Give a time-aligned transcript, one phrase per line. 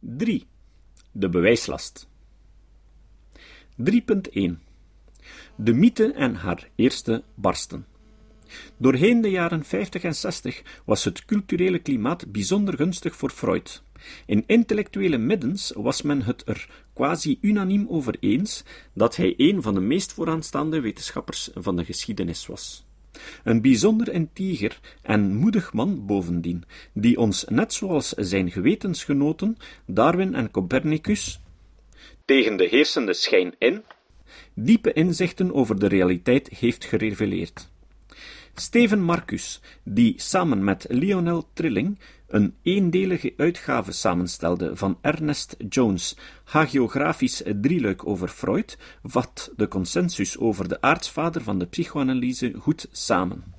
[0.00, 0.46] 3.
[1.12, 2.08] De bewijslast.
[3.90, 4.58] 3.1
[5.56, 7.86] De mythe en haar eerste barsten.
[8.76, 13.82] Doorheen de jaren 50 en 60 was het culturele klimaat bijzonder gunstig voor Freud.
[14.26, 19.74] In intellectuele middens was men het er quasi unaniem over eens dat hij een van
[19.74, 22.85] de meest vooraanstaande wetenschappers van de geschiedenis was.
[23.44, 29.56] Een bijzonder integer en moedig man bovendien, die ons net zoals zijn gewetensgenoten
[29.86, 31.40] Darwin en Copernicus
[32.24, 33.84] tegen de heersende schijn in
[34.54, 37.70] diepe inzichten over de realiteit heeft gereveleerd.
[38.58, 47.42] Steven Marcus, die samen met Lionel Trilling een eendelige uitgave samenstelde van Ernest Jones' hagiografisch
[47.60, 53.54] drieluik over Freud, vat de consensus over de aartsvader van de psychoanalyse goed samen.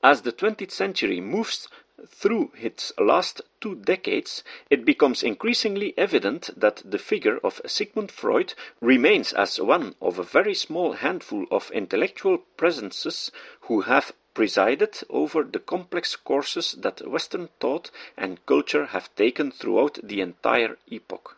[0.00, 1.70] As the 20th century moves
[2.08, 8.52] through its last two decades, it becomes increasingly evident that the figure of Sigmund Freud
[8.80, 15.44] remains as one of a very small handful of intellectual presences who have presided over
[15.44, 21.36] the complex courses that Western thought and culture have taken throughout the entire epoch.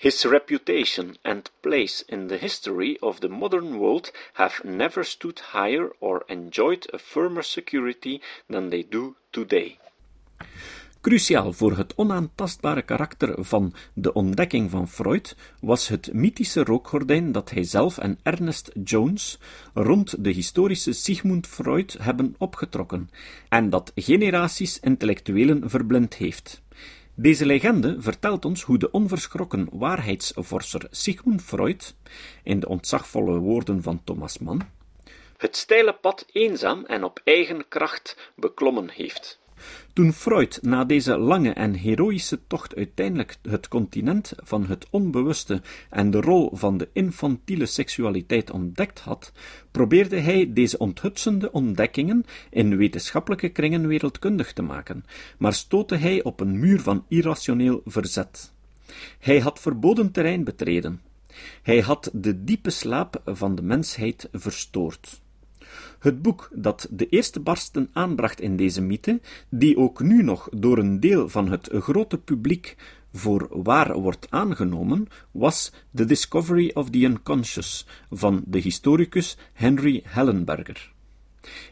[0.00, 5.90] His reputation and place in the history of the modern world have never stood higher
[5.98, 9.78] or enjoyed a firmer security than they do today.
[11.00, 17.50] Cruciaal voor het onaantastbare karakter van de ontdekking van Freud was het mythische rookgordijn dat
[17.50, 19.38] hij zelf en Ernest Jones
[19.74, 23.10] rond de historische Sigmund Freud hebben opgetrokken
[23.48, 26.62] en dat generaties intellectuelen verblind heeft.
[27.20, 31.94] Deze legende vertelt ons hoe de onverschrokken waarheidsvorser Sigmund Freud,
[32.42, 34.60] in de ontzagvolle woorden van Thomas Mann,
[35.36, 39.38] het steile pad eenzaam en op eigen kracht beklommen heeft.
[39.92, 46.10] Toen Freud na deze lange en heroïsche tocht uiteindelijk het continent van het onbewuste en
[46.10, 49.32] de rol van de infantiele seksualiteit ontdekt had,
[49.70, 55.04] probeerde hij deze onthutsende ontdekkingen in wetenschappelijke kringen wereldkundig te maken,
[55.38, 58.52] maar stootte hij op een muur van irrationeel verzet.
[59.18, 61.00] Hij had verboden terrein betreden.
[61.62, 65.20] Hij had de diepe slaap van de mensheid verstoord.
[65.98, 70.78] Het boek dat de eerste barsten aanbracht in deze mythe, die ook nu nog door
[70.78, 72.76] een deel van het grote publiek
[73.12, 80.92] voor waar wordt aangenomen, was The Discovery of the Unconscious van de historicus Henry Hellenberger.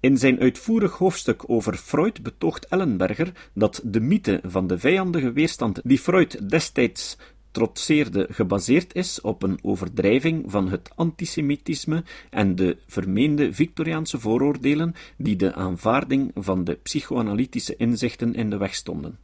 [0.00, 5.80] In zijn uitvoerig hoofdstuk over Freud betoogt Ellenberger dat de mythe van de vijandige weerstand
[5.84, 7.16] die Freud destijds
[7.54, 15.36] trotseerde gebaseerd is op een overdrijving van het antisemitisme en de vermeende Victoriaanse vooroordelen die
[15.36, 19.18] de aanvaarding van de psychoanalytische inzichten in de weg stonden.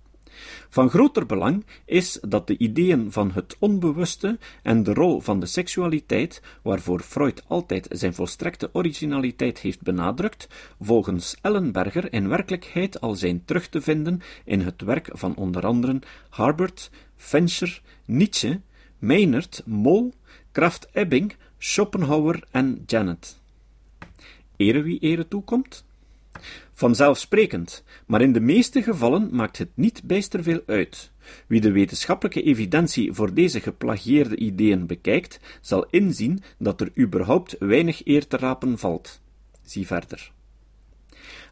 [0.69, 5.47] Van groter belang is dat de ideeën van het onbewuste en de rol van de
[5.47, 10.49] seksualiteit, waarvoor Freud altijd zijn volstrekte originaliteit heeft benadrukt,
[10.81, 15.99] volgens Ellenberger in werkelijkheid al zijn terug te vinden in het werk van onder andere
[16.29, 18.61] Harbert, Fincher, Nietzsche,
[18.99, 20.13] Maynard, Mol,
[20.53, 23.37] Kraft-Ebbing, Schopenhauer en Janet.
[24.57, 25.85] Ere wie ere toekomt?
[26.73, 31.11] Vanzelfsprekend, maar in de meeste gevallen maakt het niet bijster veel uit.
[31.47, 38.07] Wie de wetenschappelijke evidentie voor deze geplagieerde ideeën bekijkt, zal inzien dat er überhaupt weinig
[38.07, 39.21] eer te rapen valt.
[39.63, 40.33] Zie verder.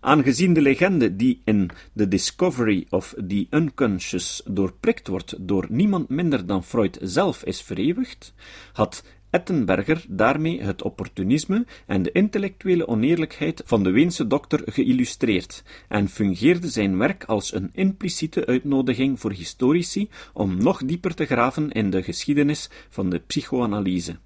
[0.00, 6.46] Aangezien de legende die in The Discovery of the Unconscious doorprikt wordt door niemand minder
[6.46, 8.34] dan Freud zelf is vereeuwigd,
[8.72, 16.08] had Ettenberger daarmee het opportunisme en de intellectuele oneerlijkheid van de Weense dokter geïllustreerd en
[16.08, 21.90] fungeerde zijn werk als een impliciete uitnodiging voor historici om nog dieper te graven in
[21.90, 24.16] de geschiedenis van de psychoanalyse.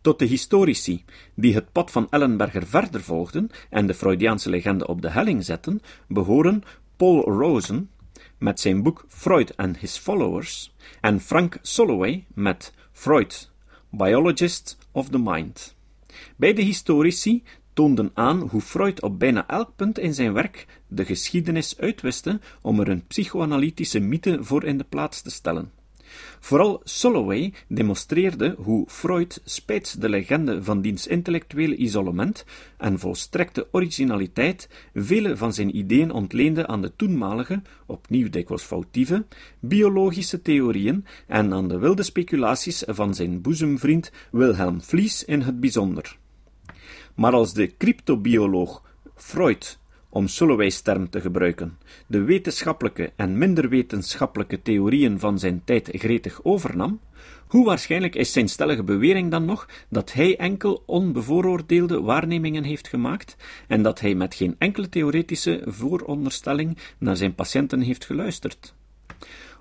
[0.00, 5.02] Tot de historici, die het pad van Ellenberger verder volgden en de Freudiaanse legende op
[5.02, 6.62] de helling zetten, behoren
[6.96, 7.90] Paul Rosen
[8.38, 13.50] met zijn boek Freud and His Followers en Frank Soloway met Freud,
[13.90, 15.76] Biologist of the Mind.
[16.36, 17.42] Beide historici
[17.72, 22.80] toonden aan hoe Freud op bijna elk punt in zijn werk de geschiedenis uitwiste om
[22.80, 25.72] er een psychoanalytische mythe voor in de plaats te stellen.
[26.40, 32.44] Vooral Soloway demonstreerde hoe Freud, spijts de legende van diens intellectuele isolement
[32.76, 39.24] en volstrekte originaliteit, vele van zijn ideeën ontleende aan de toenmalige, opnieuw dikwijls foutieve,
[39.60, 46.18] biologische theorieën en aan de wilde speculaties van zijn boezemvriend Wilhelm Fliess in het bijzonder.
[47.14, 48.82] Maar als de cryptobioloog
[49.14, 49.78] Freud
[50.08, 56.44] om Soloway's term te gebruiken, de wetenschappelijke en minder wetenschappelijke theorieën van zijn tijd gretig
[56.44, 57.00] overnam,
[57.46, 63.36] hoe waarschijnlijk is zijn stellige bewering dan nog dat hij enkel onbevooroordeelde waarnemingen heeft gemaakt
[63.68, 68.74] en dat hij met geen enkele theoretische vooronderstelling naar zijn patiënten heeft geluisterd?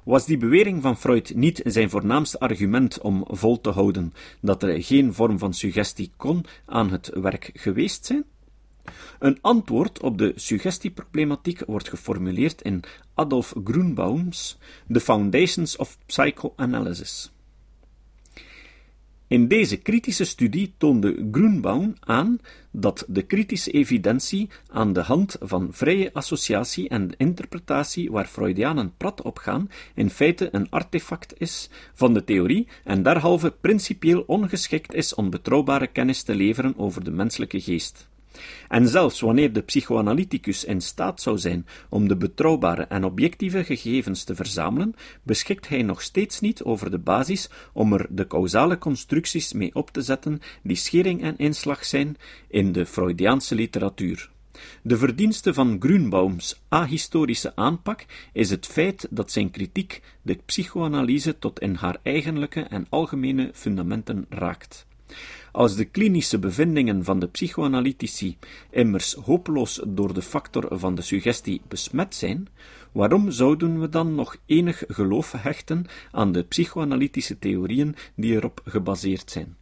[0.04, 4.84] Was die bewering van Freud niet zijn voornaamste argument om vol te houden dat er
[4.84, 8.26] geen vorm van suggestie kon aan het werk geweest zijn?
[9.20, 14.58] Een antwoord op de suggestieproblematiek wordt geformuleerd in Adolf Grunbaum's
[14.92, 17.32] The Foundations of Psychoanalysis.
[19.30, 22.40] In deze kritische studie toonde Grunbaum aan
[22.72, 29.22] dat de kritische evidentie aan de hand van vrije associatie en interpretatie waar Freudianen prat
[29.22, 35.16] op gaan, in feite een artefact is van de theorie en derhalve principieel ongeschikt is
[35.16, 38.08] om betrouwbare kennis te leveren over de menselijke geest.
[38.68, 44.24] En zelfs wanneer de psychoanalyticus in staat zou zijn om de betrouwbare en objectieve gegevens
[44.24, 49.54] te verzamelen, beschikt hij nog steeds niet over de basis om er de causale constructies
[49.54, 54.30] mee op te zetten die schering en inslag zijn in de Freudiaanse literatuur.
[54.82, 61.60] De verdienste van Grunbaums ahistorische aanpak is het feit dat zijn kritiek de psychoanalyse tot
[61.60, 64.87] in haar eigenlijke en algemene fundamenten raakt.
[65.52, 68.38] Als de klinische bevindingen van de psychoanalytici
[68.72, 72.48] immers hopeloos door de factor van de suggestie besmet zijn,
[72.92, 79.32] waarom zouden we dan nog enig geloof hechten aan de psychoanalytische theorieën die erop gebaseerd
[79.32, 79.56] zijn?